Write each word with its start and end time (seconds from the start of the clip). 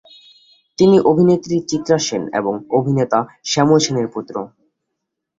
তিনি 0.77 0.97
অভিনেত্রী 1.11 1.55
চিত্রা 1.69 1.97
সেন 1.99 2.23
এবং 2.33 2.53
অভিনেতা 2.71 3.19
শ্যামল 3.43 3.79
সেনের 3.85 4.07
পুত্র। 4.13 4.35